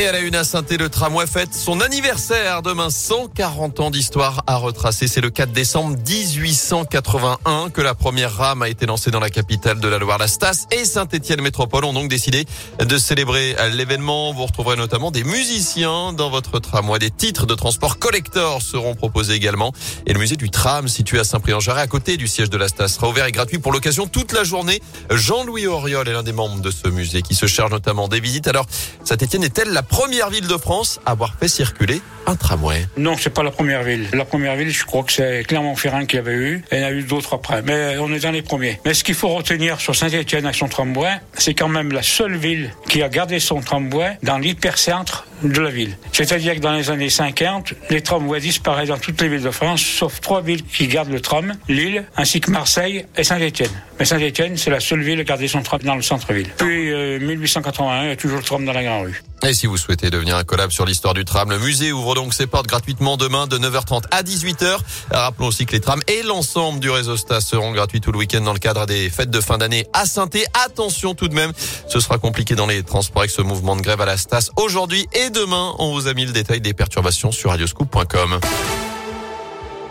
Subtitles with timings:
[0.00, 2.88] Et à la une à saint le tramway fête son anniversaire demain.
[2.88, 5.08] 140 ans d'histoire à retracer.
[5.08, 9.80] C'est le 4 décembre 1881 que la première rame a été lancée dans la capitale
[9.80, 10.18] de la Loire.
[10.18, 12.46] La Stas et Saint-Étienne Métropole ont donc décidé
[12.78, 14.32] de célébrer l'événement.
[14.32, 17.00] Vous retrouverez notamment des musiciens dans votre tramway.
[17.00, 19.72] Des titres de transport collector seront proposés également.
[20.06, 22.86] Et le musée du tram situé à Saint-Prix-en-Jarret à côté du siège de la Stas
[22.86, 24.80] sera ouvert et gratuit pour l'occasion toute la journée.
[25.10, 28.46] Jean-Louis Auriol est l'un des membres de ce musée qui se charge notamment des visites.
[28.46, 28.66] Alors,
[29.02, 32.86] Saint-Étienne est-elle la première ville de France à avoir fait circuler un tramway.
[32.96, 34.08] Non, c'est pas la première ville.
[34.12, 36.62] La première ville, je crois que c'est Clermont-Ferrand qui avait eu.
[36.70, 37.62] Il y en a eu d'autres après.
[37.62, 38.78] Mais on est dans les premiers.
[38.84, 42.36] Mais ce qu'il faut retenir sur Saint-Etienne avec son tramway, c'est quand même la seule
[42.36, 45.96] ville qui a gardé son tramway dans l'hypercentre de la ville.
[46.12, 49.80] C'est-à-dire que dans les années 50, les tramways disparaissent dans toutes les villes de France,
[49.82, 53.70] sauf trois villes qui gardent le tram, Lille, ainsi que Marseille et Saint-Etienne.
[53.98, 56.48] Mais Saint-Etienne, c'est la seule ville à garder son tram dans le centre-ville.
[56.56, 59.22] Puis 1881, euh, il y a toujours le tram dans la Grande Rue.
[59.46, 62.34] Et si vous souhaitez devenir un collab sur l'histoire du tram, le musée ouvre donc
[62.34, 64.78] ses portes gratuitement demain de 9h30 à 18h.
[65.12, 68.40] Rappelons aussi que les trams et l'ensemble du réseau Stas seront gratuits tout le week-end
[68.40, 70.28] dans le cadre des fêtes de fin d'année à saint
[70.64, 71.52] Attention tout de même,
[71.88, 75.06] ce sera compliqué dans les transports avec ce mouvement de grève à la Stas aujourd'hui
[75.12, 75.74] et demain.
[75.78, 78.40] On vous a mis le détail des perturbations sur radioscoop.com.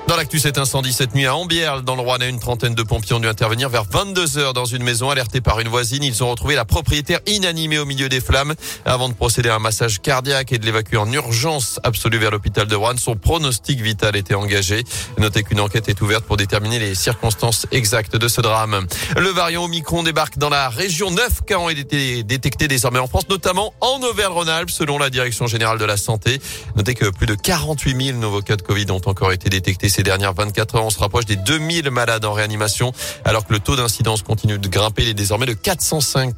[0.08, 3.14] Dans l'actu, cet incendie cette nuit à Ambière, dans le Rouennais, une trentaine de pompiers
[3.14, 6.02] ont dû intervenir vers 22 heures dans une maison alertée par une voisine.
[6.02, 8.56] Ils ont retrouvé la propriétaire inanimée au milieu des flammes.
[8.86, 12.68] Avant de procéder à un massage cardiaque et de l'évacuer en urgence absolue vers l'hôpital
[12.68, 14.86] de Rouen, son pronostic vital était engagé.
[15.18, 18.88] Notez qu'une enquête est ouverte pour déterminer les circonstances exactes de ce drame.
[19.18, 21.12] Le variant Omicron débarque dans la région.
[21.12, 25.80] Neuf cas ont été détectés désormais en France, notamment en Auvergne-Rhône-Alpes, selon la Direction générale
[25.80, 26.40] de la santé.
[26.78, 30.04] Notez que plus de 48 000 nouveaux cas de Covid ont encore été détectés ces
[30.04, 30.86] dernières 24 heures.
[30.86, 32.92] On se rapproche des 2000 malades en réanimation,
[33.26, 35.02] alors que le taux d'incidence continue de grimper.
[35.02, 36.36] Il est désormais de 405,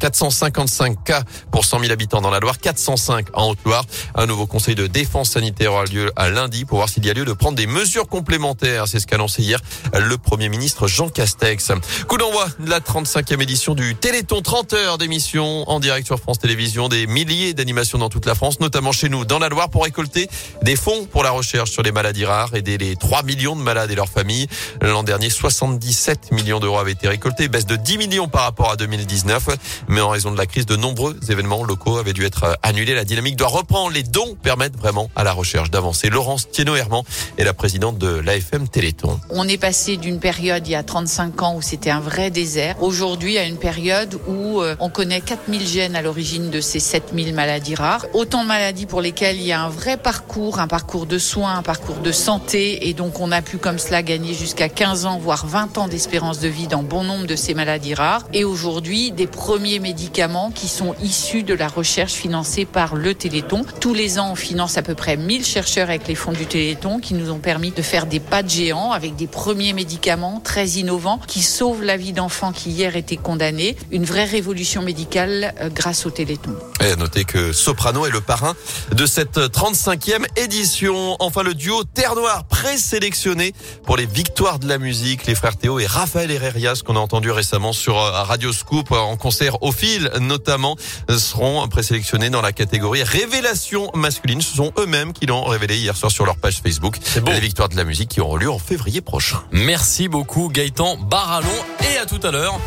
[0.00, 3.84] 455 euh, cas pour 100 000 habitants dans la Loire, 405 en Haute-Loire.
[4.14, 7.12] Un nouveau conseil de défense sanitaire aura lieu à lundi pour voir s'il y a
[7.12, 8.88] lieu de prendre des mesures complémentaires.
[8.88, 9.60] C'est ce qu'a annoncé hier
[9.92, 11.72] le Premier ministre Jean Castex.
[12.08, 16.38] Coup d'envoi de la 35e édition du Téléthon 30 heures d'émission en direct sur France
[16.38, 19.84] Télévisions, des milliers d'animations dans toute la France, notamment chez nous dans la Loire pour
[19.84, 20.30] récolter
[20.62, 23.90] des fonds pour la recherche sur les maladies rares, aider les 3 millions de malades
[23.90, 24.46] et leurs familles.
[24.80, 28.76] L'an dernier, 77 millions d'euros avaient été récoltés, baisse de 10 millions par rapport à
[28.76, 29.48] 2019.
[29.88, 32.94] Mais en raison de la crise, de nombreux événements locaux avaient dû être annulés.
[32.94, 33.90] La dynamique doit reprendre.
[33.90, 36.10] Les dons permettent vraiment à la recherche d'avancer.
[36.10, 37.02] Laurence Thienot-Herman
[37.38, 39.18] est la présidente de l'AFM Téléthon.
[39.30, 42.80] On est passé d'une période il y a 35 ans où c'était un vrai désert.
[42.80, 47.34] Aujourd'hui, à une période où euh, on connaît 4000 gènes à l'origine de ces 7000
[47.34, 48.06] maladies rares.
[48.12, 51.56] Autant de maladies pour lesquelles il y a un vrai parcours, un parcours de soins,
[51.56, 52.88] un parcours de santé.
[52.88, 56.40] Et donc, on a pu comme cela gagner jusqu'à 15 ans, voire 20 ans d'espérance
[56.40, 58.24] de vie dans bon nombre de ces maladies rares.
[58.32, 63.64] Et aujourd'hui, des premiers médicaments qui sont issus de la recherche financée par le Téléthon.
[63.80, 66.98] Tous les ans, on finance à peu près 1000 chercheurs avec les fonds du Téléthon
[66.98, 70.66] qui nous ont permis de faire des pas de géants avec des premiers médicaments très
[70.68, 73.76] innovants qui sauvent la vie d'enfants qui hier étaient condamnés.
[73.90, 76.56] Une vraie révolution médicale euh, grâce au Téléthon.
[76.80, 78.54] Et à noter que Soprano est le parrain
[78.92, 81.16] de cette 35e édition.
[81.20, 82.44] Enfin, le duo Terre Noire
[82.82, 83.54] présélectionné
[83.84, 85.26] pour les victoires de la musique.
[85.26, 88.96] Les frères Théo et Raphaël Herrerias, qu'on a entendu récemment sur euh, Radio Scoop euh,
[88.96, 90.76] en concert au fil, notamment,
[91.08, 94.40] seront présélectionnés dans la catégorie révélation masculine.
[94.40, 96.96] Ce sont eux-mêmes qui l'ont révélé hier soir sur leur page Facebook.
[97.24, 99.40] Les victoires de la musique qui auront lieu en février prochain.
[99.52, 101.48] Merci beaucoup Gaëtan Barallon
[101.88, 102.58] et à tout à l'heure.